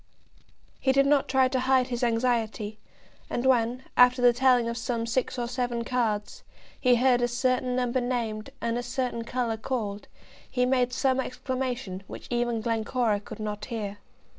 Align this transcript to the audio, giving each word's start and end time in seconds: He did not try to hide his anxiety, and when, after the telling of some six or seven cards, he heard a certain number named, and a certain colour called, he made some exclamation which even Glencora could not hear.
He 0.79 0.91
did 0.91 1.05
not 1.05 1.27
try 1.29 1.47
to 1.47 1.59
hide 1.59 1.89
his 1.89 2.03
anxiety, 2.03 2.79
and 3.29 3.45
when, 3.45 3.83
after 3.95 4.19
the 4.19 4.33
telling 4.33 4.67
of 4.67 4.75
some 4.75 5.05
six 5.05 5.37
or 5.37 5.47
seven 5.47 5.83
cards, 5.83 6.41
he 6.79 6.95
heard 6.95 7.21
a 7.21 7.27
certain 7.27 7.75
number 7.75 8.01
named, 8.01 8.49
and 8.61 8.79
a 8.79 8.81
certain 8.81 9.23
colour 9.23 9.57
called, 9.57 10.07
he 10.49 10.65
made 10.65 10.91
some 10.91 11.19
exclamation 11.19 12.01
which 12.07 12.25
even 12.31 12.61
Glencora 12.61 13.19
could 13.19 13.39
not 13.39 13.65
hear. 13.65 13.99